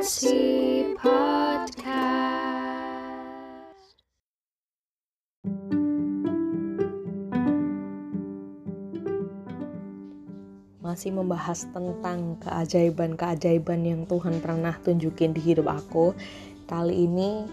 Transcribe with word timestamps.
Masih 0.00 0.72
membahas 11.12 11.68
tentang 11.68 12.40
keajaiban-keajaiban 12.40 13.84
yang 13.84 14.08
Tuhan 14.08 14.40
pernah 14.40 14.72
tunjukin 14.80 15.36
di 15.36 15.40
hidup 15.44 15.68
aku. 15.68 16.16
Kali 16.64 17.04
ini 17.04 17.44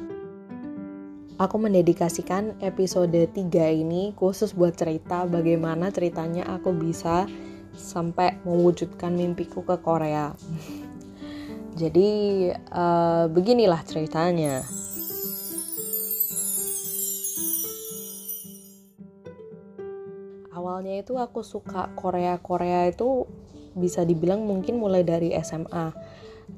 aku 1.35 1.55
mendedikasikan 1.59 2.63
episode 2.63 3.27
3 3.27 3.35
ini 3.75 4.15
khusus 4.15 4.55
buat 4.55 4.79
cerita 4.79 5.27
bagaimana 5.27 5.91
ceritanya 5.91 6.47
aku 6.47 6.71
bisa 6.71 7.27
sampai 7.75 8.39
mewujudkan 8.47 9.19
mimpiku 9.19 9.67
ke 9.67 9.75
Korea. 9.83 10.31
Jadi 11.77 12.09
uh, 12.73 13.29
beginilah 13.29 13.85
ceritanya. 13.85 14.65
awalnya 20.77 21.01
itu 21.01 21.17
aku 21.17 21.41
suka 21.41 21.89
Korea 21.97 22.37
Korea 22.37 22.85
itu 22.85 23.25
bisa 23.73 24.05
dibilang 24.05 24.45
mungkin 24.45 24.77
mulai 24.77 25.01
dari 25.01 25.33
SMA 25.41 25.89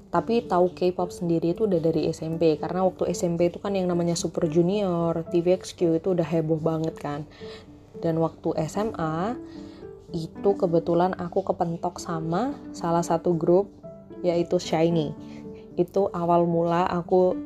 tapi 0.10 0.44
tahu 0.44 0.74
K-pop 0.74 1.08
sendiri 1.08 1.54
itu 1.54 1.70
udah 1.70 1.80
dari 1.80 2.10
SMP 2.10 2.58
karena 2.60 2.84
waktu 2.84 3.14
SMP 3.14 3.54
itu 3.54 3.62
kan 3.62 3.78
yang 3.78 3.86
namanya 3.86 4.18
Super 4.18 4.50
Junior, 4.50 5.22
TVXQ 5.30 6.02
itu 6.02 6.08
udah 6.18 6.26
heboh 6.26 6.58
banget 6.58 6.98
kan. 6.98 7.30
Dan 8.02 8.18
waktu 8.18 8.58
SMA 8.66 9.38
itu 10.10 10.50
kebetulan 10.58 11.14
aku 11.14 11.46
kepentok 11.46 12.02
sama 12.02 12.58
salah 12.74 13.06
satu 13.06 13.38
grup 13.38 13.70
yaitu 14.26 14.60
Shiny. 14.60 15.16
Itu 15.80 16.12
awal 16.12 16.44
mula 16.44 16.88
aku 16.88 17.38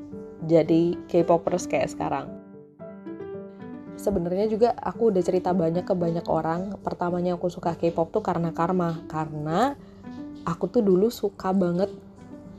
jadi 0.50 0.98
K-popers 1.08 1.70
kayak 1.70 1.94
sekarang. 1.94 2.28
Sebenarnya 3.94 4.52
juga 4.52 4.76
aku 4.76 5.16
udah 5.16 5.24
cerita 5.24 5.56
banyak 5.56 5.88
ke 5.88 5.96
banyak 5.96 6.28
orang. 6.28 6.76
Pertamanya 6.84 7.40
aku 7.40 7.48
suka 7.48 7.78
K-pop 7.80 8.12
tuh 8.12 8.20
karena 8.26 8.52
karma, 8.52 9.00
karena 9.08 9.80
aku 10.44 10.68
tuh 10.68 10.84
dulu 10.84 11.08
suka 11.08 11.56
banget 11.56 11.88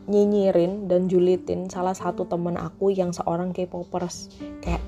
nyinyirin 0.04 0.84
dan 0.88 1.08
julitin 1.08 1.68
salah 1.72 1.96
satu 1.96 2.24
temen 2.28 2.56
aku 2.56 2.92
yang 2.94 3.12
seorang 3.12 3.52
K-popers. 3.52 4.32
Kayak 4.64 4.80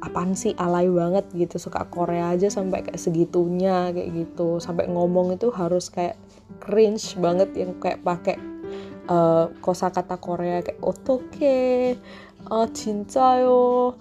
apaan 0.00 0.32
sih? 0.32 0.56
Alay 0.56 0.88
banget 0.88 1.28
gitu. 1.36 1.60
Suka 1.60 1.84
Korea 1.92 2.32
aja 2.32 2.48
sampai 2.48 2.86
kayak 2.86 3.00
segitunya 3.00 3.92
kayak 3.92 4.16
gitu. 4.16 4.62
Sampai 4.62 4.88
ngomong 4.88 5.36
itu 5.36 5.52
harus 5.52 5.92
kayak 5.92 6.16
cringe 6.62 7.14
banget 7.20 7.50
yang 7.54 7.76
kayak 7.78 8.02
pakai 8.02 8.36
uh, 9.10 9.50
kosakata 9.62 10.18
Korea 10.18 10.62
kayak 10.62 10.82
otoke, 10.82 11.96
eh, 11.96 12.68
cinta 12.74 13.40
yo, 13.40 13.94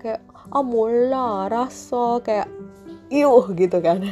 kayak 0.00 0.22
ah 0.52 1.48
raso 1.48 2.20
kayak 2.20 2.48
iuh 3.08 3.44
gitu 3.56 3.78
kan. 3.80 4.04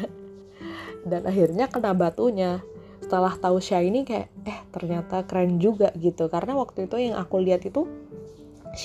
Dan 1.02 1.26
akhirnya 1.26 1.68
kena 1.68 1.92
batunya. 1.92 2.62
Setelah 3.02 3.34
tahu 3.36 3.58
ini 3.60 4.06
kayak 4.06 4.30
eh 4.46 4.60
ternyata 4.72 5.26
keren 5.28 5.60
juga 5.60 5.92
gitu. 5.98 6.30
Karena 6.32 6.56
waktu 6.56 6.88
itu 6.88 6.96
yang 6.96 7.18
aku 7.18 7.42
lihat 7.42 7.66
itu 7.66 7.84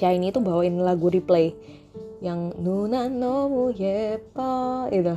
ini 0.03 0.35
itu 0.35 0.43
bawain 0.43 0.83
lagu 0.83 1.07
replay 1.07 1.55
yang 2.19 2.51
Nuna 2.59 3.07
no 3.07 3.47
mu 3.47 3.65
yepa 3.71 4.89
itu 4.89 5.15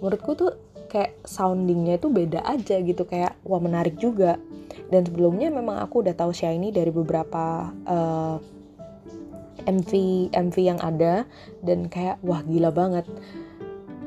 menurutku 0.00 0.32
tuh 0.34 0.52
kayak 0.86 1.18
soundingnya 1.26 1.98
itu 2.00 2.08
beda 2.08 2.42
aja 2.46 2.80
gitu 2.80 3.02
kayak 3.04 3.36
wah 3.42 3.60
menarik 3.60 3.98
juga. 3.98 4.38
Dan 4.86 5.02
sebelumnya 5.02 5.50
memang 5.50 5.82
aku 5.82 6.06
udah 6.06 6.14
tahu 6.14 6.30
Shiny 6.30 6.70
dari 6.70 6.94
beberapa 6.94 7.74
uh, 7.86 8.38
MV 9.66 9.90
MV 10.30 10.56
yang 10.62 10.78
ada 10.78 11.26
dan 11.60 11.90
kayak 11.90 12.22
wah 12.22 12.40
gila 12.46 12.70
banget. 12.70 13.04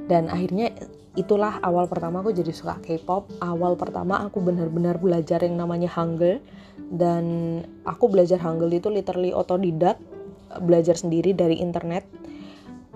Dan 0.08 0.31
akhirnya 0.31 0.74
itulah 1.20 1.59
awal 1.62 1.86
pertama 1.92 2.24
aku 2.24 2.31
jadi 2.31 2.56
suka 2.56 2.80
K-pop. 2.80 3.28
Awal 3.44 3.76
pertama 3.76 4.24
aku 4.24 4.40
benar-benar 4.40 4.98
belajar 4.98 5.44
yang 5.44 5.59
namanya 5.59 5.92
Hangul 5.92 6.40
dan 6.90 7.26
aku 7.84 8.08
belajar 8.08 8.40
Hangul 8.40 8.72
itu 8.72 8.88
literally 8.88 9.36
otodidak 9.36 10.00
belajar 10.64 10.98
sendiri 10.98 11.36
dari 11.38 11.62
internet 11.62 12.08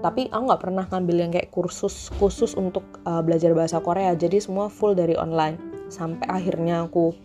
tapi 0.04 0.28
aku 0.28 0.44
nggak 0.52 0.62
pernah 0.62 0.86
ngambil 0.92 1.16
yang 1.16 1.32
kayak 1.32 1.50
kursus 1.50 2.12
khusus 2.20 2.60
untuk 2.60 2.84
uh, 3.08 3.24
belajar 3.24 3.56
bahasa 3.56 3.80
Korea 3.80 4.12
jadi 4.14 4.44
semua 4.44 4.68
full 4.68 5.00
dari 5.00 5.16
online 5.16 5.88
sampai 5.88 6.28
akhirnya 6.28 6.84
aku 6.84 7.16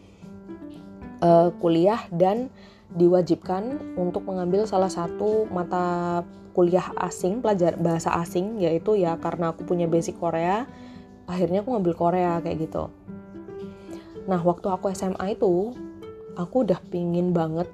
uh, 1.20 1.50
kuliah 1.58 2.06
dan 2.14 2.48
diwajibkan 2.94 3.96
untuk 4.00 4.24
mengambil 4.24 4.64
salah 4.64 4.88
satu 4.88 5.44
mata 5.52 6.22
kuliah 6.56 6.90
asing, 6.98 7.38
pelajar 7.38 7.78
bahasa 7.78 8.10
asing 8.18 8.58
yaitu 8.58 8.98
ya 8.98 9.14
karena 9.20 9.54
aku 9.54 9.62
punya 9.62 9.86
basic 9.86 10.18
Korea, 10.18 10.66
akhirnya 11.30 11.62
aku 11.62 11.70
ngambil 11.76 11.94
Korea 11.94 12.42
kayak 12.42 12.66
gitu. 12.66 12.90
Nah, 14.26 14.42
waktu 14.42 14.66
aku 14.66 14.90
SMA 14.90 15.38
itu 15.38 15.70
aku 16.34 16.66
udah 16.66 16.82
pingin 16.90 17.30
banget 17.30 17.70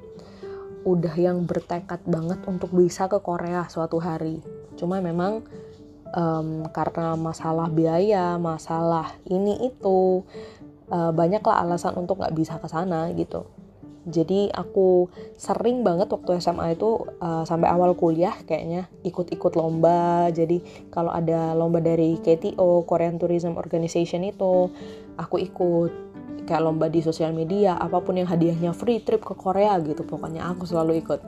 udah 0.84 1.16
yang 1.16 1.48
bertekad 1.48 2.04
banget 2.04 2.44
untuk 2.44 2.68
bisa 2.76 3.08
ke 3.08 3.16
Korea 3.24 3.64
suatu 3.72 3.96
hari. 4.04 4.44
Cuma 4.74 4.98
memang 4.98 5.44
um, 6.14 6.64
karena 6.70 7.18
masalah 7.18 7.68
biaya, 7.68 8.38
masalah 8.38 9.12
ini 9.26 9.68
itu 9.68 10.22
uh, 10.88 11.10
banyaklah 11.10 11.66
alasan 11.66 11.98
untuk 11.98 12.22
nggak 12.22 12.34
bisa 12.34 12.56
ke 12.62 12.68
sana 12.70 13.10
gitu. 13.14 13.44
Jadi 14.04 14.52
aku 14.52 15.08
sering 15.40 15.80
banget 15.80 16.12
waktu 16.12 16.36
SMA 16.36 16.76
itu 16.76 17.08
uh, 17.24 17.40
sampai 17.48 17.72
awal 17.72 17.96
kuliah 17.96 18.36
kayaknya 18.44 18.92
ikut-ikut 19.00 19.56
lomba. 19.56 20.28
Jadi 20.28 20.60
kalau 20.92 21.08
ada 21.08 21.56
lomba 21.56 21.80
dari 21.80 22.20
KTO 22.20 22.84
Korean 22.84 23.16
Tourism 23.16 23.56
Organization 23.56 24.22
itu 24.24 24.68
aku 25.16 25.40
ikut. 25.40 25.92
Kayak 26.44 26.60
lomba 26.60 26.92
di 26.92 27.00
sosial 27.00 27.32
media 27.32 27.72
apa 27.80 28.04
pun 28.04 28.20
yang 28.20 28.28
hadiahnya 28.28 28.76
free 28.76 29.00
trip 29.00 29.24
ke 29.24 29.32
Korea 29.32 29.80
gitu 29.80 30.04
pokoknya 30.04 30.44
aku 30.52 30.68
selalu 30.68 31.00
ikut 31.00 31.24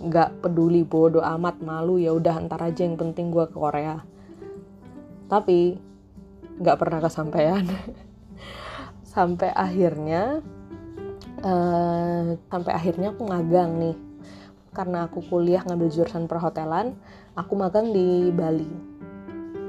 nggak 0.00 0.40
peduli 0.40 0.80
bodoh 0.80 1.20
amat 1.20 1.60
malu 1.60 2.00
ya 2.00 2.16
udah 2.16 2.40
antar 2.40 2.72
aja 2.72 2.88
yang 2.88 2.96
penting 2.96 3.28
gue 3.28 3.44
ke 3.44 3.56
Korea. 3.56 4.00
Tapi 5.28 5.76
nggak 6.60 6.78
pernah 6.80 7.00
kesampaian. 7.04 7.64
Sampai 9.14 9.50
akhirnya 9.50 10.38
uh, 11.42 12.38
sampai 12.46 12.72
akhirnya 12.72 13.10
aku 13.10 13.26
magang 13.26 13.76
nih. 13.82 13.96
Karena 14.70 15.10
aku 15.10 15.18
kuliah 15.26 15.66
ngambil 15.66 15.90
jurusan 15.90 16.30
perhotelan 16.30 16.94
aku 17.34 17.58
magang 17.58 17.90
di 17.90 18.30
Bali. 18.30 18.70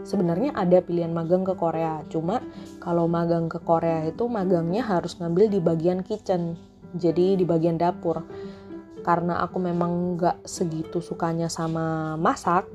Sebenarnya 0.06 0.54
ada 0.54 0.78
pilihan 0.78 1.10
magang 1.10 1.42
ke 1.42 1.58
Korea 1.58 2.06
cuma 2.10 2.42
kalau 2.78 3.10
magang 3.10 3.50
ke 3.50 3.58
Korea 3.62 4.06
itu 4.06 4.30
magangnya 4.30 4.86
harus 4.86 5.18
ngambil 5.18 5.50
di 5.50 5.60
bagian 5.62 6.06
kitchen 6.06 6.58
jadi 6.96 7.40
di 7.40 7.46
bagian 7.48 7.80
dapur 7.80 8.24
karena 9.02 9.42
aku 9.42 9.58
memang 9.58 10.18
nggak 10.18 10.46
segitu 10.46 11.02
sukanya 11.02 11.50
sama 11.50 12.16
masak 12.18 12.70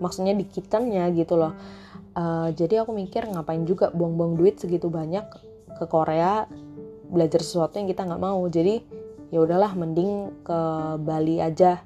maksudnya 0.00 0.36
di 0.36 0.44
kitchennya 0.44 1.08
gitu 1.16 1.40
loh. 1.40 1.56
Uh, 2.16 2.48
jadi 2.56 2.80
aku 2.84 2.96
mikir 2.96 3.28
ngapain 3.28 3.64
juga 3.68 3.92
buang-buang 3.92 4.40
duit 4.40 4.56
segitu 4.56 4.88
banyak 4.88 5.24
ke 5.76 5.84
Korea 5.84 6.48
belajar 7.12 7.44
sesuatu 7.44 7.76
yang 7.76 7.88
kita 7.88 8.08
nggak 8.08 8.22
mau. 8.22 8.40
Jadi 8.48 8.80
ya 9.28 9.42
udahlah 9.42 9.72
mending 9.76 10.42
ke 10.44 10.60
Bali 11.00 11.40
aja. 11.40 11.80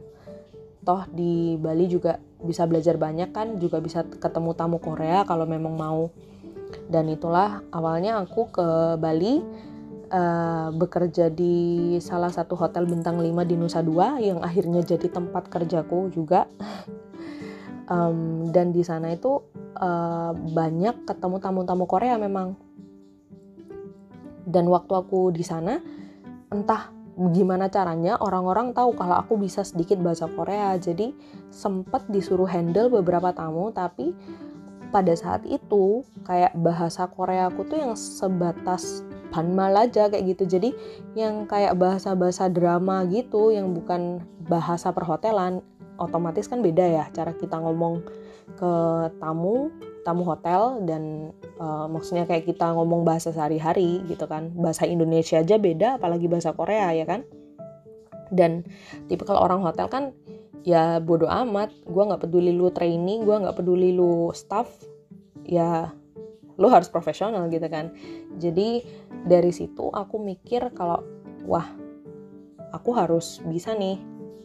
Toh 0.86 1.04
di 1.10 1.58
Bali 1.58 1.90
juga 1.90 2.18
bisa 2.40 2.64
belajar 2.64 2.96
banyak 2.96 3.30
kan 3.36 3.60
juga 3.60 3.82
bisa 3.84 4.06
ketemu 4.06 4.56
tamu 4.56 4.78
Korea 4.78 5.26
kalau 5.26 5.44
memang 5.44 5.74
mau. 5.74 6.02
Dan 6.86 7.10
itulah 7.10 7.66
awalnya 7.74 8.22
aku 8.22 8.54
ke 8.54 8.68
Bali 9.02 9.42
uh, 10.10 10.68
bekerja 10.74 11.30
di 11.30 11.96
salah 12.02 12.30
satu 12.30 12.58
hotel 12.58 12.84
bintang 12.84 13.22
5 13.22 13.30
di 13.46 13.54
Nusa 13.56 13.80
Dua 13.80 14.18
yang 14.18 14.42
akhirnya 14.42 14.82
jadi 14.82 15.06
tempat 15.08 15.48
kerjaku 15.48 16.10
juga. 16.12 16.46
Um, 17.90 18.46
dan 18.54 18.70
di 18.70 18.86
sana 18.86 19.10
itu 19.10 19.42
uh, 19.74 20.30
banyak 20.30 21.10
ketemu 21.10 21.42
tamu-tamu 21.42 21.90
Korea 21.90 22.22
memang. 22.22 22.54
Dan 24.46 24.70
waktu 24.70 24.94
aku 24.94 25.34
di 25.34 25.42
sana 25.42 25.82
entah 26.54 26.94
gimana 27.34 27.66
caranya 27.66 28.14
orang-orang 28.22 28.70
tahu 28.78 28.94
kalau 28.94 29.18
aku 29.18 29.42
bisa 29.42 29.66
sedikit 29.66 29.98
bahasa 29.98 30.30
Korea. 30.30 30.78
Jadi 30.78 31.10
sempat 31.50 32.06
disuruh 32.06 32.46
handle 32.46 32.94
beberapa 32.94 33.34
tamu 33.34 33.74
tapi 33.74 34.14
pada 34.94 35.14
saat 35.18 35.42
itu 35.50 36.06
kayak 36.26 36.54
bahasa 36.62 37.10
Korea 37.10 37.50
aku 37.50 37.66
tuh 37.66 37.78
yang 37.78 37.94
sebatas 37.98 39.02
panmal 39.30 39.72
aja 39.78 40.10
kayak 40.10 40.36
gitu. 40.36 40.58
Jadi 40.58 40.70
yang 41.14 41.46
kayak 41.46 41.78
bahasa-bahasa 41.78 42.50
drama 42.50 43.06
gitu 43.08 43.54
yang 43.54 43.72
bukan 43.72 44.20
bahasa 44.50 44.90
perhotelan 44.90 45.62
otomatis 45.96 46.50
kan 46.50 46.60
beda 46.60 46.84
ya. 46.84 47.04
Cara 47.14 47.32
kita 47.32 47.56
ngomong 47.62 48.02
ke 48.58 48.72
tamu 49.22 49.70
tamu 50.00 50.24
hotel 50.24 50.80
dan 50.88 51.30
uh, 51.60 51.86
maksudnya 51.86 52.24
kayak 52.24 52.48
kita 52.48 52.72
ngomong 52.72 53.06
bahasa 53.06 53.30
sehari-hari 53.30 54.02
gitu 54.10 54.26
kan. 54.26 54.50
Bahasa 54.58 54.84
Indonesia 54.88 55.38
aja 55.38 55.56
beda 55.56 56.00
apalagi 56.00 56.26
bahasa 56.26 56.50
Korea 56.56 56.90
ya 56.92 57.06
kan? 57.06 57.22
Dan 58.30 58.64
tipikal 59.10 59.38
orang 59.38 59.62
hotel 59.62 59.86
kan 59.86 60.04
ya 60.66 60.98
bodo 60.98 61.28
amat. 61.28 61.70
Gue 61.84 62.02
nggak 62.08 62.26
peduli 62.26 62.50
lu 62.56 62.72
training 62.72 63.22
gue 63.28 63.36
nggak 63.36 63.56
peduli 63.60 63.92
lu 63.94 64.32
staff 64.32 64.68
ya 65.44 65.92
lu 66.60 66.68
harus 66.68 66.92
profesional 66.92 67.48
gitu 67.48 67.64
kan. 67.72 67.90
Jadi 68.36 68.84
dari 69.24 69.50
situ 69.50 69.88
aku 69.88 70.20
mikir 70.20 70.70
kalau 70.76 71.00
wah 71.48 71.66
aku 72.70 72.90
harus 72.92 73.40
bisa 73.48 73.72
nih 73.72 73.96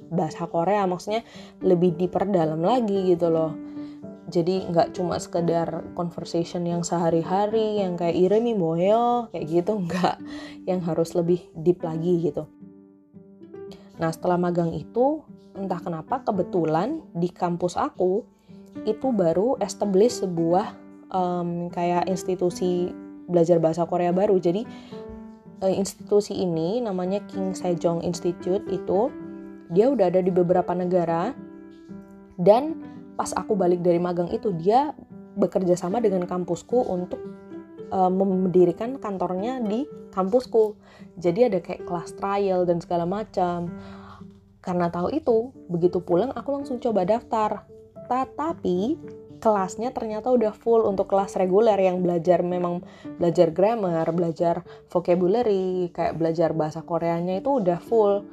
bahasa 0.10 0.48
Korea 0.48 0.88
maksudnya 0.88 1.28
lebih 1.60 2.00
diperdalam 2.00 2.64
lagi 2.64 3.12
gitu 3.12 3.28
loh. 3.28 3.52
Jadi 4.26 4.66
nggak 4.74 4.98
cuma 4.98 5.22
sekedar 5.22 5.94
conversation 5.94 6.66
yang 6.66 6.82
sehari-hari 6.82 7.84
yang 7.84 7.94
kayak 7.94 8.18
iremi 8.18 8.58
moyo 8.58 9.30
kayak 9.30 9.46
gitu 9.52 9.78
nggak. 9.86 10.18
Yang 10.66 10.80
harus 10.88 11.10
lebih 11.14 11.44
deep 11.54 11.84
lagi 11.84 12.32
gitu. 12.32 12.48
Nah 14.00 14.10
setelah 14.10 14.40
magang 14.40 14.72
itu 14.72 15.22
entah 15.56 15.80
kenapa 15.80 16.24
kebetulan 16.24 17.00
di 17.16 17.32
kampus 17.32 17.80
aku 17.80 18.28
itu 18.84 19.08
baru 19.16 19.56
establish 19.64 20.20
sebuah 20.20 20.85
um, 21.12 21.68
kayak 21.74 22.08
institusi 22.10 22.94
belajar 23.26 23.58
bahasa 23.58 23.84
Korea 23.90 24.14
baru 24.14 24.38
jadi 24.38 24.64
uh, 25.66 25.74
institusi 25.74 26.38
ini 26.38 26.82
namanya 26.82 27.22
King 27.26 27.58
Sejong 27.58 28.06
Institute 28.06 28.64
itu 28.70 29.10
dia 29.74 29.90
udah 29.90 30.14
ada 30.14 30.22
di 30.22 30.30
beberapa 30.30 30.72
negara 30.78 31.34
dan 32.38 32.78
pas 33.16 33.32
aku 33.34 33.56
balik 33.56 33.82
dari 33.82 33.98
magang 33.98 34.30
itu 34.30 34.54
dia 34.54 34.94
bekerja 35.36 35.76
sama 35.76 36.00
dengan 36.00 36.24
kampusku 36.28 36.86
untuk 36.88 37.20
uh, 37.92 38.12
mendirikan 38.12 39.00
kantornya 39.00 39.60
di 39.64 39.88
kampusku. 40.16 40.80
Jadi 41.20 41.52
ada 41.52 41.60
kayak 41.60 41.84
kelas 41.84 42.16
trial 42.16 42.64
dan 42.64 42.80
segala 42.80 43.04
macam. 43.04 43.72
Karena 44.64 44.90
tahu 44.90 45.14
itu, 45.14 45.54
begitu 45.70 46.02
pulang 46.02 46.32
aku 46.34 46.56
langsung 46.56 46.80
coba 46.82 47.06
daftar. 47.06 47.68
Tetapi 48.08 48.98
kelasnya 49.40 49.92
ternyata 49.92 50.32
udah 50.32 50.56
full 50.56 50.86
untuk 50.88 51.12
kelas 51.12 51.38
reguler 51.38 51.78
yang 51.78 52.02
belajar 52.02 52.42
memang 52.42 52.82
belajar 53.18 53.52
grammar, 53.52 54.08
belajar 54.12 54.66
vocabulary, 54.90 55.92
kayak 55.92 56.18
belajar 56.18 56.52
bahasa 56.52 56.82
Koreanya 56.82 57.40
itu 57.40 57.62
udah 57.62 57.80
full. 57.80 58.26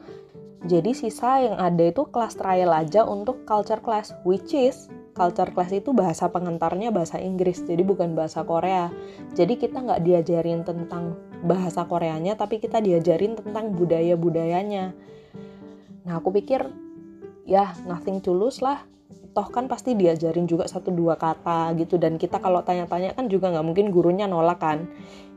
Jadi 0.63 0.95
sisa 0.95 1.43
yang 1.43 1.59
ada 1.59 1.91
itu 1.91 2.07
kelas 2.07 2.39
trial 2.39 2.71
aja 2.71 3.03
untuk 3.03 3.43
culture 3.43 3.83
class, 3.83 4.15
which 4.23 4.55
is 4.55 4.87
culture 5.13 5.51
class 5.51 5.75
itu 5.75 5.91
bahasa 5.91 6.31
pengantarnya 6.31 6.95
bahasa 6.95 7.19
Inggris, 7.19 7.67
jadi 7.67 7.83
bukan 7.83 8.15
bahasa 8.15 8.47
Korea. 8.47 8.89
Jadi 9.35 9.59
kita 9.59 9.83
nggak 9.83 10.07
diajarin 10.07 10.63
tentang 10.63 11.19
bahasa 11.43 11.83
Koreanya, 11.85 12.39
tapi 12.39 12.63
kita 12.63 12.79
diajarin 12.79 13.35
tentang 13.35 13.75
budaya-budayanya. 13.75 14.95
Nah 16.07 16.15
aku 16.19 16.31
pikir 16.31 16.63
ya 17.43 17.75
nothing 17.85 18.23
to 18.23 18.31
lose 18.31 18.63
lah. 18.63 18.87
Toh 19.33 19.49
kan 19.49 19.65
pasti 19.65 19.97
diajarin 19.97 20.45
juga 20.45 20.69
satu 20.69 20.93
dua 20.93 21.17
kata 21.17 21.73
gitu. 21.81 21.97
Dan 21.97 22.21
kita 22.21 22.37
kalau 22.39 22.61
tanya-tanya 22.61 23.17
kan 23.17 23.33
juga 23.33 23.49
nggak 23.49 23.65
mungkin 23.65 23.89
gurunya 23.89 24.29
nolak 24.29 24.61
kan. 24.61 24.85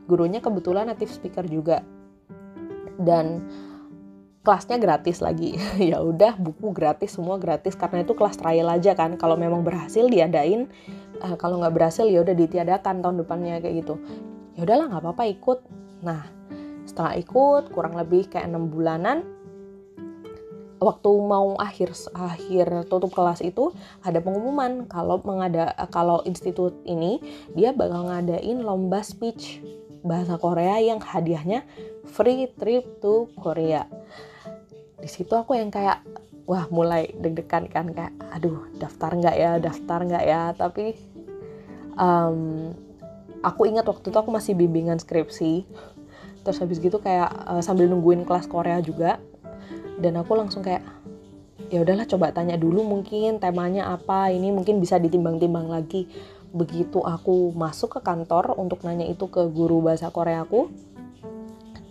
Gurunya 0.04 0.44
kebetulan 0.44 0.92
native 0.92 1.08
speaker 1.08 1.48
juga. 1.48 1.80
Dan 3.00 3.48
kelasnya 4.44 4.76
gratis 4.76 5.24
lagi. 5.24 5.56
Ya 5.90 6.04
udah 6.04 6.36
buku 6.36 6.76
gratis 6.76 7.16
semua 7.16 7.40
gratis. 7.40 7.72
Karena 7.72 8.04
itu 8.04 8.12
kelas 8.12 8.36
trial 8.36 8.68
aja 8.68 8.92
kan. 8.92 9.16
Kalau 9.16 9.40
memang 9.40 9.64
berhasil 9.64 10.04
diadain 10.04 10.68
uh, 11.24 11.36
kalau 11.40 11.64
nggak 11.64 11.72
berhasil 11.72 12.04
ya 12.04 12.20
udah 12.20 12.36
ditiadakan 12.36 13.00
tahun 13.00 13.24
depannya 13.24 13.64
kayak 13.64 13.84
gitu. 13.84 13.96
Ya 14.60 14.68
udahlah 14.68 14.92
nggak 14.92 15.02
apa-apa 15.02 15.24
ikut. 15.32 15.58
Nah 16.04 16.20
setelah 16.84 17.18
ikut 17.18 17.72
kurang 17.74 17.98
lebih 17.98 18.30
kayak 18.30 18.46
enam 18.46 18.68
bulanan 18.70 19.35
waktu 20.76 21.10
mau 21.24 21.56
akhir 21.56 21.96
akhir 22.12 22.88
tutup 22.92 23.12
kelas 23.12 23.40
itu 23.40 23.72
ada 24.04 24.20
pengumuman. 24.20 24.84
Kalau 24.88 25.20
mengada 25.24 25.72
kalau 25.88 26.20
institut 26.28 26.76
ini 26.84 27.20
dia 27.56 27.72
bakal 27.72 28.08
ngadain 28.08 28.60
lomba 28.60 29.00
speech 29.00 29.64
bahasa 30.06 30.38
Korea 30.38 30.78
yang 30.78 31.02
hadiahnya 31.02 31.66
free 32.06 32.46
trip 32.54 33.02
to 33.02 33.32
Korea. 33.40 33.88
Di 35.00 35.08
situ 35.08 35.32
aku 35.34 35.56
yang 35.56 35.72
kayak 35.72 36.04
wah 36.46 36.70
mulai 36.70 37.10
deg-degan 37.18 37.66
kan 37.66 37.90
kayak 37.90 38.14
aduh 38.30 38.70
daftar 38.78 39.10
nggak 39.16 39.36
ya 39.36 39.52
daftar 39.58 40.00
nggak 40.04 40.24
ya? 40.24 40.42
Tapi 40.54 40.94
um, 41.96 42.70
aku 43.40 43.66
ingat 43.66 43.88
waktu 43.88 44.12
itu 44.12 44.18
aku 44.18 44.30
masih 44.30 44.52
bimbingan 44.54 45.00
skripsi. 45.00 45.64
Terus 46.46 46.62
habis 46.62 46.78
gitu 46.78 47.02
kayak 47.02 47.32
uh, 47.50 47.58
sambil 47.58 47.90
nungguin 47.90 48.22
kelas 48.22 48.46
Korea 48.46 48.78
juga 48.78 49.18
dan 50.00 50.20
aku 50.20 50.32
langsung 50.36 50.60
kayak 50.64 50.84
ya 51.72 51.82
udahlah 51.82 52.06
coba 52.06 52.30
tanya 52.30 52.54
dulu 52.54 52.86
mungkin 52.86 53.42
temanya 53.42 53.90
apa 53.90 54.30
ini 54.30 54.54
mungkin 54.54 54.78
bisa 54.78 55.00
ditimbang-timbang 55.00 55.66
lagi. 55.66 56.06
Begitu 56.56 57.02
aku 57.02 57.52
masuk 57.52 57.98
ke 57.98 58.00
kantor 58.00 58.56
untuk 58.56 58.80
nanya 58.86 59.04
itu 59.04 59.28
ke 59.28 59.44
guru 59.50 59.84
bahasa 59.84 60.08
Korea 60.08 60.46
aku 60.46 60.72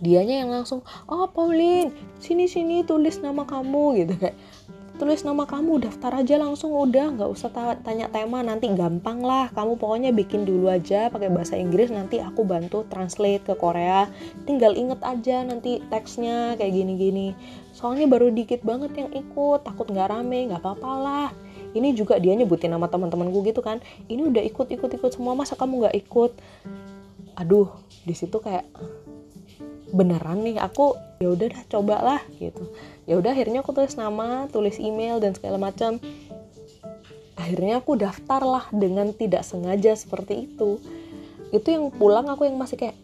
dianya 0.00 0.44
yang 0.44 0.52
langsung 0.52 0.84
oh 1.08 1.24
Pauline 1.32 1.88
sini 2.20 2.44
sini 2.44 2.84
tulis 2.84 3.16
nama 3.24 3.48
kamu 3.48 4.04
gitu 4.04 4.12
kayak 4.20 4.36
tulis 4.96 5.20
nama 5.28 5.44
kamu 5.44 5.84
daftar 5.84 6.24
aja 6.24 6.40
langsung 6.40 6.72
udah. 6.72 7.12
Nggak 7.16 7.30
usah 7.30 7.52
tanya 7.84 8.08
tema 8.08 8.40
nanti 8.40 8.72
gampang 8.72 9.20
lah. 9.20 9.52
Kamu 9.52 9.76
pokoknya 9.76 10.10
bikin 10.16 10.48
dulu 10.48 10.72
aja 10.72 11.12
pakai 11.12 11.28
bahasa 11.28 11.54
Inggris 11.60 11.92
nanti 11.92 12.16
aku 12.16 12.48
bantu 12.48 12.88
translate 12.88 13.44
ke 13.44 13.54
Korea. 13.54 14.08
Tinggal 14.48 14.72
inget 14.72 15.00
aja 15.04 15.44
nanti 15.44 15.84
teksnya 15.92 16.56
kayak 16.56 16.72
gini-gini. 16.72 17.36
Soalnya 17.76 18.08
baru 18.08 18.32
dikit 18.32 18.64
banget 18.64 18.96
yang 18.96 19.12
ikut 19.12 19.68
takut 19.68 19.86
nggak 19.92 20.08
rame 20.08 20.48
nggak 20.48 20.64
apa-apa 20.64 20.90
lah. 20.96 21.28
Ini 21.76 21.92
juga 21.92 22.16
dia 22.16 22.32
nyebutin 22.32 22.72
nama 22.72 22.88
teman-temanku 22.88 23.44
gitu 23.44 23.60
kan. 23.60 23.84
Ini 24.08 24.32
udah 24.32 24.42
ikut 24.48 24.72
ikut 24.72 24.90
ikut 24.96 25.10
semua 25.12 25.36
masa 25.36 25.60
kamu 25.60 25.86
nggak 25.86 25.96
ikut? 26.08 26.32
Aduh 27.36 27.68
di 28.08 28.16
situ 28.16 28.40
kayak 28.40 28.64
beneran 29.96 30.44
nih 30.44 30.60
aku 30.60 30.92
ya 31.16 31.32
udah 31.32 31.48
dah 31.48 31.64
cobalah 31.72 32.20
gitu. 32.36 32.68
Ya 33.08 33.16
udah 33.16 33.32
akhirnya 33.32 33.64
aku 33.64 33.72
tulis 33.72 33.96
nama 33.96 34.44
tulis 34.52 34.76
email 34.76 35.16
dan 35.18 35.32
segala 35.32 35.56
macam. 35.56 35.96
Akhirnya 37.36 37.80
aku 37.80 37.96
daftar 37.96 38.44
lah 38.44 38.64
dengan 38.72 39.16
tidak 39.16 39.44
sengaja 39.48 39.96
seperti 39.96 40.48
itu. 40.52 40.76
Itu 41.52 41.66
yang 41.72 41.88
pulang 41.94 42.28
aku 42.28 42.44
yang 42.44 42.60
masih 42.60 42.76
kayak 42.76 42.96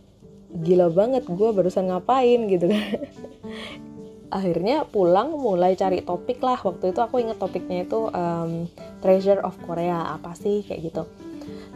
gila 0.52 0.92
banget 0.92 1.24
gue 1.24 1.48
barusan 1.52 1.88
ngapain? 1.88 2.44
gitu 2.48 2.68
kan. 2.68 2.84
Akhirnya 4.36 4.88
pulang 4.88 5.36
mulai 5.36 5.76
cari 5.76 6.00
topik 6.00 6.40
lah. 6.40 6.60
Waktu 6.60 6.92
itu 6.92 7.00
aku 7.00 7.20
inget 7.20 7.36
topiknya 7.36 7.84
itu 7.84 8.08
um, 8.08 8.68
treasure 9.04 9.40
of 9.44 9.56
Korea. 9.64 10.16
Apa 10.16 10.32
sih? 10.32 10.64
Kayak 10.64 10.80
gitu. 10.92 11.02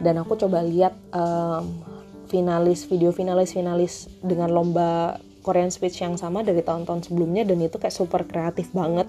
Dan 0.01 0.17
aku 0.21 0.37
coba 0.37 0.65
lihat 0.65 0.97
um, 1.13 1.96
finalis 2.27 2.83
video 2.85 3.15
finalis 3.15 3.55
finalis 3.55 4.11
dengan 4.19 4.51
lomba 4.51 5.17
Korean 5.47 5.71
speech 5.71 6.03
yang 6.03 6.19
sama 6.19 6.43
dari 6.43 6.59
tahun-tahun 6.59 7.07
sebelumnya 7.07 7.47
dan 7.47 7.63
itu 7.63 7.79
kayak 7.79 7.95
super 7.95 8.27
kreatif 8.27 8.67
banget. 8.75 9.07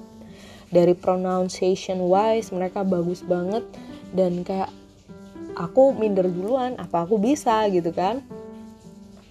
Dari 0.71 0.95
pronunciation 0.95 1.99
wise 2.07 2.55
mereka 2.55 2.87
bagus 2.87 3.27
banget 3.27 3.67
dan 4.15 4.47
kayak 4.47 4.71
aku 5.59 5.99
minder 5.99 6.31
duluan 6.31 6.79
apa 6.79 7.03
aku 7.03 7.19
bisa 7.19 7.67
gitu 7.75 7.91
kan. 7.91 8.23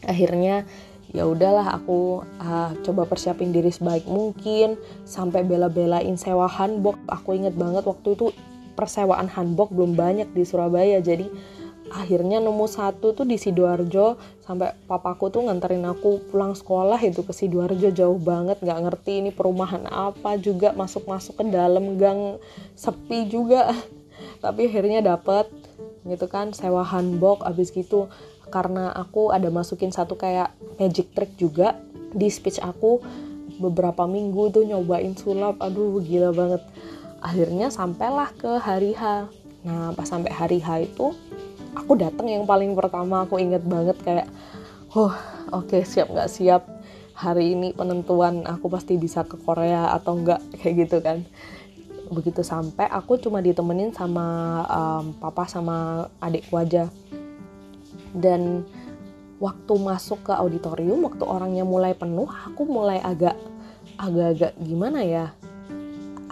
Akhirnya 0.03 0.67
ya 1.15 1.23
udahlah 1.23 1.79
aku 1.79 2.27
uh, 2.43 2.75
coba 2.83 3.07
persiapin 3.07 3.55
diri 3.55 3.71
sebaik 3.71 4.03
mungkin 4.11 4.75
sampai 5.07 5.47
bela-belain 5.47 6.19
sewa 6.19 6.51
hanbok. 6.51 6.99
Aku 7.07 7.31
inget 7.39 7.55
banget 7.55 7.87
waktu 7.87 8.19
itu 8.19 8.35
persewaan 8.75 9.31
hanbok 9.31 9.71
belum 9.71 9.95
banyak 9.95 10.27
di 10.35 10.43
Surabaya 10.43 10.99
jadi 10.99 11.31
akhirnya 11.91 12.43
nemu 12.43 12.67
satu 12.67 13.15
tuh 13.15 13.23
di 13.23 13.39
sidoarjo 13.39 14.19
sampai 14.43 14.75
papaku 14.87 15.31
tuh 15.31 15.47
nganterin 15.47 15.87
aku 15.87 16.19
pulang 16.31 16.51
sekolah 16.55 16.99
itu 16.99 17.23
ke 17.23 17.31
sidoarjo 17.31 17.91
jauh 17.95 18.19
banget 18.19 18.59
nggak 18.59 18.79
ngerti 18.83 19.23
ini 19.23 19.31
perumahan 19.31 19.87
apa 19.87 20.35
juga 20.35 20.75
masuk 20.75 21.07
masuk 21.07 21.39
ke 21.39 21.43
dalam 21.47 21.95
gang 21.95 22.39
sepi 22.75 23.27
juga. 23.31 23.71
Tapi 24.43 24.69
akhirnya 24.69 25.01
dapet 25.01 25.49
gitu 26.07 26.27
kan 26.31 26.55
sewa 26.55 26.87
hanbok 26.87 27.43
abis 27.43 27.73
gitu 27.75 28.07
karena 28.47 28.95
aku 28.95 29.35
ada 29.35 29.51
masukin 29.51 29.91
satu 29.91 30.15
kayak 30.15 30.55
magic 30.79 31.11
trick 31.11 31.35
juga 31.35 31.75
di 32.15 32.31
speech 32.31 32.63
aku 32.63 33.03
beberapa 33.59 34.07
minggu 34.07 34.55
tuh 34.55 34.63
nyobain 34.63 35.17
sulap 35.17 35.59
aduh 35.59 35.99
gila 35.99 36.31
banget. 36.31 36.63
Akhirnya 37.19 37.73
sampailah 37.73 38.29
ke 38.37 38.61
hari 38.61 38.93
H. 38.93 39.27
Nah 39.65 39.91
pas 39.97 40.07
sampai 40.07 40.31
hari 40.31 40.63
H 40.63 40.85
itu 40.85 41.11
aku 41.77 41.93
datang 41.93 42.25
yang 42.25 42.43
paling 42.49 42.73
pertama 42.73 43.23
aku 43.23 43.37
inget 43.37 43.61
banget 43.61 43.97
kayak 44.01 44.27
oh 44.97 45.13
oke 45.53 45.69
okay, 45.69 45.85
siap 45.85 46.09
nggak 46.09 46.31
siap? 46.31 46.65
Hari 47.17 47.57
ini 47.57 47.73
penentuan 47.73 48.45
aku 48.45 48.69
pasti 48.69 48.93
bisa 48.93 49.25
ke 49.25 49.41
Korea 49.41 49.93
atau 49.93 50.17
enggak 50.17 50.41
kayak 50.57 50.73
gitu 50.85 50.97
kan. 51.01 51.25
Begitu 52.09 52.41
sampai 52.41 52.89
aku 52.89 53.19
cuma 53.21 53.41
ditemenin 53.43 53.93
sama 53.93 54.25
um, 54.69 55.05
papa 55.17 55.45
sama 55.49 56.07
adikku 56.21 56.57
aja. 56.57 56.89
Dan 58.13 58.65
waktu 59.37 59.73
masuk 59.77 60.29
ke 60.29 60.33
auditorium 60.33 61.05
waktu 61.05 61.21
orangnya 61.21 61.61
mulai 61.61 61.93
penuh 61.93 62.25
aku 62.25 62.65
mulai 62.65 62.97
agak 63.05 63.37
agak-agak 64.01 64.57
gimana 64.65 65.05
ya 65.05 65.29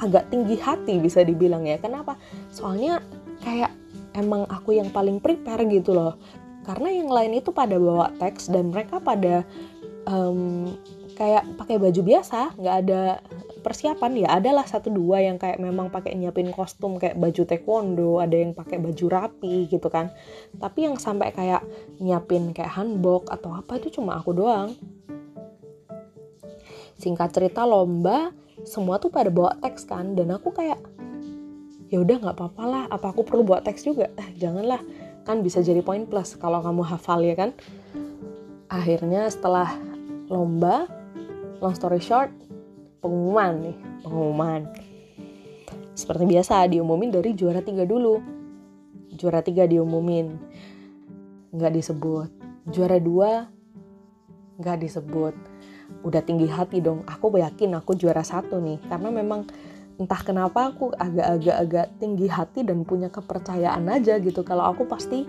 agak 0.01 0.27
tinggi 0.27 0.59
hati 0.59 0.99
bisa 0.99 1.23
dibilang 1.23 1.63
ya. 1.63 1.79
Kenapa? 1.79 2.19
Soalnya 2.51 2.99
kayak 3.41 3.71
emang 4.15 4.48
aku 4.48 4.79
yang 4.79 4.89
paling 4.89 5.19
prepare 5.19 5.67
gitu 5.67 5.91
loh. 5.91 6.15
Karena 6.65 6.89
yang 6.89 7.12
lain 7.12 7.38
itu 7.38 7.53
pada 7.53 7.77
bawa 7.77 8.10
teks 8.17 8.50
dan 8.50 8.74
mereka 8.74 8.98
pada 8.98 9.45
um, 10.10 10.74
kayak 11.15 11.45
pakai 11.55 11.79
baju 11.79 12.01
biasa 12.01 12.57
nggak 12.57 12.77
ada 12.88 13.22
persiapan. 13.62 14.25
Ya 14.25 14.29
adalah 14.38 14.65
satu 14.65 14.89
dua 14.89 15.22
yang 15.22 15.38
kayak 15.38 15.57
memang 15.57 15.89
pakai 15.89 16.13
nyiapin 16.13 16.50
kostum 16.50 16.98
kayak 16.98 17.17
baju 17.17 17.41
taekwondo 17.45 18.22
ada 18.22 18.34
yang 18.34 18.53
pakai 18.53 18.77
baju 18.81 19.05
rapi 19.10 19.69
gitu 19.69 19.88
kan. 19.89 20.10
Tapi 20.57 20.89
yang 20.89 20.98
sampai 20.98 21.29
kayak 21.34 21.62
nyiapin 22.01 22.53
kayak 22.53 22.74
hanbok 22.77 23.29
atau 23.29 23.53
apa 23.53 23.77
itu 23.77 24.01
cuma 24.01 24.17
aku 24.17 24.34
doang. 24.34 24.74
Singkat 26.98 27.29
cerita 27.29 27.67
lomba 27.67 28.31
semua 28.63 28.98
tuh 28.98 29.13
pada 29.13 29.29
bawa 29.29 29.57
teks 29.62 29.86
kan. 29.86 30.13
Dan 30.13 30.34
aku 30.34 30.50
kayak 30.53 30.79
ya 31.95 32.03
udah 32.03 32.19
nggak 32.19 32.35
apa-apa 32.35 32.63
lah 32.67 32.83
apa 32.91 33.15
aku 33.15 33.23
perlu 33.23 33.47
bawa 33.47 33.63
teks 33.63 33.87
juga? 33.87 34.11
Eh, 34.19 34.35
janganlah. 34.35 34.83
Kan 35.23 35.39
bisa 35.39 35.63
jadi 35.63 35.79
poin 35.79 36.03
plus 36.03 36.35
kalau 36.35 36.59
kamu 36.59 36.83
hafal 36.83 37.23
ya 37.23 37.39
kan? 37.39 37.55
Akhirnya 38.67 39.31
setelah 39.31 39.71
lomba 40.27 40.91
long 41.63 41.71
story 41.71 42.03
short 42.03 42.35
pengumuman 42.99 43.71
nih 43.71 43.77
pengumuman. 44.03 44.61
Seperti 45.95 46.27
biasa 46.27 46.67
diumumin 46.67 47.15
dari 47.15 47.31
juara 47.31 47.63
tiga 47.63 47.87
dulu. 47.87 48.19
Juara 49.15 49.39
tiga 49.39 49.63
diumumin. 49.63 50.35
Nggak 51.55 51.79
disebut. 51.79 52.29
Juara 52.75 52.99
dua 52.99 53.47
nggak 54.59 54.83
disebut. 54.83 55.35
Udah 56.03 56.19
tinggi 56.27 56.51
hati 56.51 56.83
dong. 56.83 57.07
Aku 57.07 57.31
yakin 57.31 57.79
aku 57.79 57.95
juara 57.95 58.27
satu 58.27 58.59
nih 58.59 58.83
karena 58.91 59.07
memang 59.15 59.47
entah 59.95 60.19
kenapa 60.19 60.75
aku 60.75 60.91
agak-agak 60.91 61.55
agak 61.55 61.87
tinggi 62.03 62.27
hati 62.27 62.67
dan 62.67 62.83
punya 62.83 63.07
kepercayaan 63.07 63.87
aja 63.87 64.19
gitu. 64.19 64.43
Kalau 64.43 64.67
aku 64.67 64.83
pasti 64.83 65.23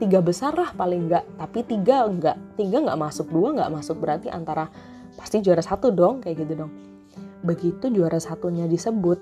tiga 0.00 0.22
besar 0.22 0.54
lah 0.54 0.70
paling 0.72 1.10
enggak 1.10 1.26
tapi 1.34 1.66
tiga 1.66 2.06
enggak 2.06 2.38
tiga 2.54 2.78
nggak 2.86 2.98
masuk 2.98 3.28
dua 3.28 3.52
nggak 3.52 3.72
masuk. 3.72 3.96
Berarti 4.00 4.32
antara 4.32 4.72
pasti 5.18 5.44
juara 5.44 5.60
satu 5.60 5.92
dong 5.92 6.24
kayak 6.24 6.46
gitu 6.46 6.64
dong. 6.64 6.72
Begitu 7.44 7.92
juara 7.92 8.16
satunya 8.16 8.64
disebut 8.64 9.20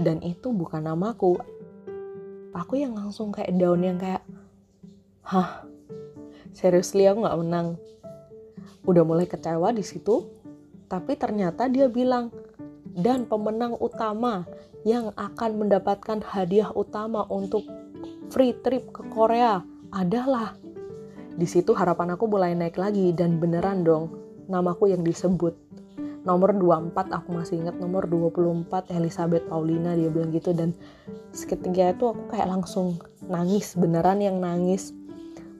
dan 0.00 0.18
itu 0.26 0.50
bukan 0.50 0.82
namaku. 0.82 1.38
Aku 2.50 2.74
yang 2.74 2.98
langsung 2.98 3.30
kayak 3.30 3.54
down 3.54 3.80
yang 3.86 3.98
kayak 4.00 4.26
hah? 5.22 5.62
Seriously 6.50 7.06
aku 7.06 7.22
nggak 7.22 7.38
menang. 7.38 7.78
Udah 8.82 9.06
mulai 9.06 9.30
kecewa 9.30 9.70
di 9.70 9.86
situ 9.86 10.26
tapi 10.90 11.14
ternyata 11.14 11.70
dia 11.70 11.86
bilang 11.86 12.34
dan 12.96 13.26
pemenang 13.26 13.76
utama 13.78 14.46
yang 14.82 15.12
akan 15.14 15.66
mendapatkan 15.66 16.24
hadiah 16.24 16.72
utama 16.72 17.28
untuk 17.28 17.66
free 18.32 18.56
trip 18.64 18.90
ke 18.94 19.02
Korea 19.12 19.60
adalah 19.90 20.54
di 21.34 21.46
situ 21.46 21.72
harapan 21.72 22.14
aku 22.14 22.26
mulai 22.26 22.52
naik 22.52 22.76
lagi 22.76 23.14
dan 23.14 23.38
beneran 23.38 23.86
dong 23.86 24.12
namaku 24.50 24.90
yang 24.90 25.06
disebut. 25.06 25.54
Nomor 26.20 26.52
24 26.52 27.16
aku 27.16 27.32
masih 27.32 27.64
ingat 27.64 27.80
nomor 27.80 28.04
24 28.04 28.92
Elizabeth 28.92 29.48
Paulina 29.48 29.96
dia 29.96 30.12
bilang 30.12 30.34
gitu. 30.36 30.52
Dan 30.52 30.76
seketika 31.32 31.96
itu 31.96 32.12
aku 32.12 32.28
kayak 32.28 32.44
langsung 32.50 33.00
nangis 33.24 33.72
beneran 33.72 34.20
yang 34.20 34.36
nangis 34.36 34.92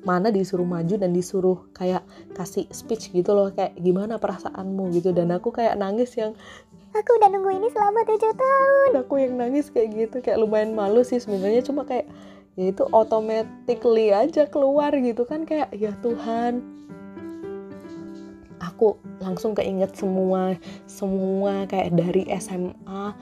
mana 0.01 0.33
disuruh 0.33 0.65
maju 0.65 0.97
dan 0.97 1.13
disuruh 1.13 1.59
kayak 1.77 2.01
kasih 2.33 2.65
speech 2.73 3.13
gitu 3.13 3.37
loh 3.37 3.53
kayak 3.53 3.77
gimana 3.77 4.17
perasaanmu 4.17 4.93
gitu. 4.97 5.13
Dan 5.13 5.33
aku 5.35 5.53
kayak 5.53 5.77
nangis 5.77 6.17
yang 6.17 6.33
aku 6.97 7.11
udah 7.21 7.29
nunggu 7.29 7.51
ini 7.61 7.69
selama 7.71 8.01
tujuh 8.09 8.33
tahun. 8.33 8.91
Aku 9.05 9.15
yang 9.21 9.35
nangis 9.37 9.69
kayak 9.69 9.93
gitu 9.95 10.17
kayak 10.25 10.41
lumayan 10.41 10.73
malu 10.73 11.05
sih 11.05 11.21
sebenarnya. 11.21 11.61
Cuma 11.61 11.85
kayak 11.85 12.09
ya 12.59 12.73
itu 12.73 12.83
automatically 12.91 14.11
aja 14.11 14.49
keluar 14.49 14.91
gitu 14.97 15.23
kan 15.29 15.45
kayak 15.45 15.71
ya 15.77 15.93
Tuhan. 16.01 16.65
Aku 18.61 19.01
langsung 19.21 19.53
keinget 19.53 19.93
semua 19.97 20.57
semua 20.89 21.69
kayak 21.69 21.93
dari 21.97 22.25
SMA 22.41 23.13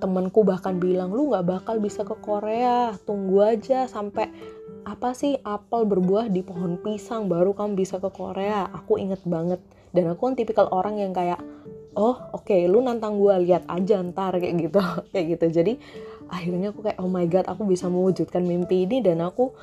temanku 0.00 0.40
bahkan 0.42 0.80
bilang 0.80 1.12
lu 1.12 1.28
nggak 1.28 1.44
bakal 1.44 1.76
bisa 1.76 2.02
ke 2.08 2.16
Korea 2.24 2.96
tunggu 3.04 3.44
aja 3.44 3.84
sampai 3.84 4.32
apa 4.90 5.14
sih 5.14 5.38
apel 5.46 5.86
berbuah 5.86 6.26
di 6.26 6.42
pohon 6.42 6.74
pisang 6.82 7.30
baru 7.30 7.54
kamu 7.54 7.78
bisa 7.78 8.02
ke 8.02 8.10
Korea? 8.10 8.66
Aku 8.74 8.98
inget 8.98 9.22
banget. 9.22 9.62
Dan 9.94 10.10
aku 10.10 10.26
kan 10.26 10.34
tipikal 10.34 10.66
orang 10.74 10.98
yang 10.98 11.14
kayak 11.14 11.38
oh 11.94 12.18
oke 12.34 12.42
okay, 12.42 12.66
lu 12.66 12.82
nantang 12.82 13.22
gue 13.22 13.30
lihat 13.46 13.70
aja 13.70 14.02
ntar 14.02 14.34
kayak 14.42 14.58
gitu. 14.58 14.82
Kayak 15.14 15.38
gitu. 15.38 15.46
Jadi 15.62 15.72
akhirnya 16.26 16.74
aku 16.74 16.82
kayak 16.82 16.98
oh 16.98 17.06
my 17.06 17.22
god 17.30 17.46
aku 17.46 17.62
bisa 17.70 17.86
mewujudkan 17.86 18.42
mimpi 18.42 18.82
ini 18.82 18.98
dan 18.98 19.22
aku 19.22 19.54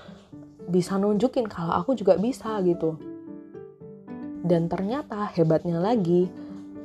bisa 0.68 0.96
nunjukin 0.96 1.52
kalau 1.52 1.76
aku 1.76 1.92
juga 1.92 2.16
bisa 2.16 2.64
gitu. 2.64 2.96
Dan 4.48 4.72
ternyata 4.72 5.28
hebatnya 5.36 5.84
lagi 5.84 6.32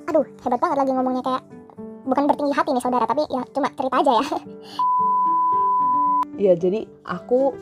aduh 0.03 0.27
hebat 0.43 0.59
banget 0.59 0.83
lagi 0.83 0.91
ngomongnya 0.91 1.23
kayak 1.23 1.43
bukan 2.03 2.27
bertinggi 2.27 2.55
hati 2.59 2.75
nih 2.75 2.83
saudara 2.83 3.07
tapi 3.07 3.23
ya 3.31 3.43
cuma 3.55 3.71
cerita 3.71 3.97
aja 4.03 4.13
ya. 4.19 4.27
Ya 6.43 6.53
jadi 6.59 6.91
aku 7.07 7.55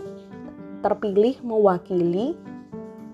terpilih 0.81 1.41
mewakili 1.45 2.37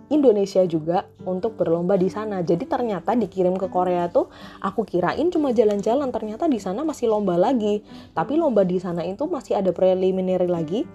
Indonesia 0.07 0.63
juga 0.67 1.07
untuk 1.27 1.59
berlomba 1.59 1.99
di 1.99 2.07
sana. 2.07 2.39
Jadi 2.43 2.63
ternyata 2.67 3.19
dikirim 3.19 3.59
ke 3.59 3.67
Korea 3.67 4.07
tuh 4.07 4.31
aku 4.63 4.87
kirain 4.87 5.27
cuma 5.35 5.51
jalan-jalan, 5.51 6.15
ternyata 6.15 6.47
di 6.47 6.63
sana 6.63 6.87
masih 6.87 7.11
lomba 7.11 7.35
lagi. 7.35 7.83
Tapi 8.15 8.39
lomba 8.39 8.63
di 8.63 8.79
sana 8.79 9.03
itu 9.03 9.27
masih 9.27 9.59
ada 9.59 9.75
preliminary 9.75 10.47
lagi. 10.47 10.87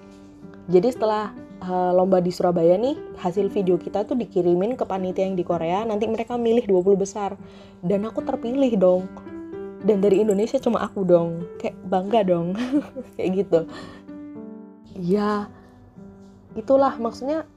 Jadi 0.71 0.87
setelah 0.95 1.35
uh, 1.67 1.91
lomba 1.91 2.23
di 2.23 2.31
Surabaya 2.31 2.79
nih, 2.79 2.95
hasil 3.19 3.51
video 3.51 3.75
kita 3.75 4.07
tuh 4.07 4.15
dikirimin 4.15 4.79
ke 4.79 4.87
panitia 4.87 5.27
yang 5.27 5.35
di 5.35 5.43
Korea, 5.43 5.83
nanti 5.83 6.07
mereka 6.07 6.39
milih 6.39 6.63
20 6.63 6.95
besar. 6.95 7.35
Dan 7.83 8.07
aku 8.07 8.23
terpilih 8.23 8.71
dong. 8.79 9.11
Dan 9.81 9.99
dari 9.99 10.23
Indonesia 10.23 10.55
cuma 10.61 10.87
aku 10.87 11.03
dong. 11.03 11.43
Kayak 11.59 11.75
bangga 11.83 12.21
dong. 12.23 12.55
Kayak 13.19 13.29
gitu. 13.43 13.59
Ya, 14.95 15.49
itulah 16.55 16.95
maksudnya 16.99 17.47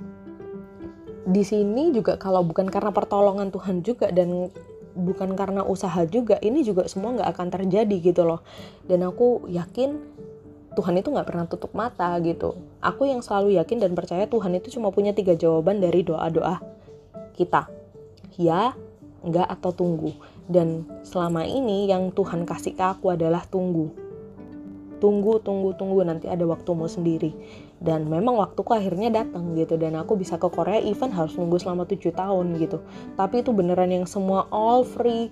di 1.24 1.40
sini 1.40 1.88
juga 1.90 2.20
kalau 2.20 2.44
bukan 2.44 2.68
karena 2.68 2.92
pertolongan 2.92 3.48
Tuhan 3.48 3.80
juga 3.80 4.12
dan 4.12 4.52
bukan 4.94 5.34
karena 5.34 5.64
usaha 5.66 6.04
juga 6.06 6.38
ini 6.44 6.62
juga 6.62 6.86
semua 6.86 7.16
nggak 7.16 7.30
akan 7.34 7.48
terjadi 7.50 7.96
gitu 8.12 8.22
loh. 8.28 8.44
Dan 8.84 9.02
aku 9.02 9.48
yakin 9.48 9.98
Tuhan 10.76 10.94
itu 11.00 11.08
nggak 11.08 11.26
pernah 11.26 11.46
tutup 11.48 11.72
mata 11.72 12.12
gitu. 12.20 12.60
Aku 12.84 13.08
yang 13.08 13.24
selalu 13.24 13.56
yakin 13.56 13.80
dan 13.82 13.96
percaya 13.96 14.28
Tuhan 14.28 14.52
itu 14.58 14.78
cuma 14.78 14.92
punya 14.92 15.16
tiga 15.16 15.32
jawaban 15.32 15.80
dari 15.80 16.04
doa-doa 16.04 16.60
kita. 17.34 17.72
Ya 18.36 18.76
nggak 19.24 19.48
atau 19.48 19.72
tunggu. 19.72 20.12
Dan 20.44 20.84
selama 21.08 21.48
ini 21.48 21.88
yang 21.88 22.12
Tuhan 22.12 22.44
kasih 22.44 22.76
ke 22.76 22.84
aku 22.84 23.16
adalah 23.16 23.48
tunggu. 23.48 23.88
Tunggu 25.00 25.40
tunggu 25.40 25.72
tunggu 25.72 26.04
nanti 26.04 26.28
ada 26.28 26.44
waktumu 26.44 26.84
sendiri 26.84 27.32
dan 27.84 28.08
memang 28.08 28.40
waktuku 28.40 28.72
akhirnya 28.72 29.12
datang 29.12 29.52
gitu 29.54 29.76
dan 29.76 29.94
aku 30.00 30.16
bisa 30.16 30.40
ke 30.40 30.48
Korea 30.48 30.80
even 30.80 31.12
harus 31.12 31.36
nunggu 31.36 31.60
selama 31.60 31.84
7 31.84 32.10
tahun 32.16 32.56
gitu 32.56 32.80
tapi 33.14 33.44
itu 33.44 33.52
beneran 33.52 33.92
yang 33.92 34.08
semua 34.08 34.48
all 34.48 34.82
free 34.88 35.28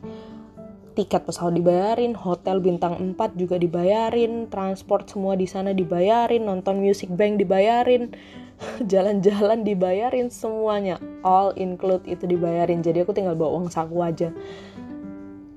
tiket 0.93 1.25
pesawat 1.25 1.57
dibayarin, 1.57 2.13
hotel 2.13 2.61
bintang 2.61 3.01
4 3.01 3.17
juga 3.37 3.57
dibayarin, 3.57 4.53
transport 4.53 5.09
semua 5.09 5.35
di 5.35 5.49
sana 5.49 5.73
dibayarin, 5.73 6.45
nonton 6.45 6.85
music 6.85 7.09
bank 7.09 7.41
dibayarin, 7.41 8.13
jalan-jalan 8.93 9.65
dibayarin 9.65 10.29
semuanya, 10.29 11.01
all 11.25 11.57
include 11.57 12.05
itu 12.05 12.29
dibayarin. 12.29 12.85
Jadi 12.85 13.03
aku 13.03 13.17
tinggal 13.17 13.35
bawa 13.35 13.57
uang 13.61 13.73
saku 13.73 14.05
aja. 14.05 14.29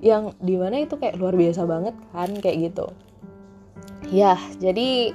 Yang 0.00 0.36
di 0.40 0.54
mana 0.56 0.80
itu 0.80 0.96
kayak 0.96 1.20
luar 1.20 1.36
biasa 1.36 1.68
banget 1.68 1.94
kan 2.12 2.30
kayak 2.40 2.72
gitu. 2.72 2.86
Ya, 4.08 4.38
jadi 4.62 5.12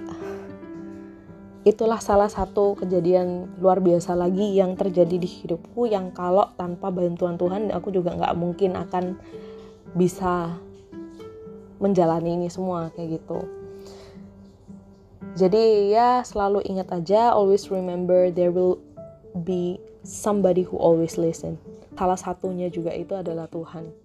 itulah 1.61 2.01
salah 2.01 2.25
satu 2.25 2.73
kejadian 2.73 3.53
luar 3.61 3.77
biasa 3.77 4.17
lagi 4.17 4.57
yang 4.57 4.73
terjadi 4.73 5.21
di 5.21 5.29
hidupku 5.29 5.85
yang 5.85 6.09
kalau 6.09 6.49
tanpa 6.57 6.89
bantuan 6.89 7.37
Tuhan 7.37 7.69
aku 7.69 7.93
juga 7.93 8.17
nggak 8.17 8.33
mungkin 8.33 8.73
akan 8.73 9.21
bisa 9.93 10.57
menjalani 11.77 12.37
ini 12.37 12.49
semua 12.49 12.89
kayak 12.93 13.21
gitu. 13.21 13.45
Jadi 15.37 15.93
ya 15.93 16.25
selalu 16.25 16.65
ingat 16.65 16.89
aja 16.91 17.31
always 17.31 17.69
remember 17.69 18.33
there 18.33 18.49
will 18.49 18.81
be 19.45 19.77
somebody 20.01 20.65
who 20.65 20.81
always 20.81 21.15
listen. 21.21 21.61
Salah 21.93 22.17
satunya 22.17 22.73
juga 22.73 22.89
itu 22.89 23.13
adalah 23.13 23.45
Tuhan 23.45 24.00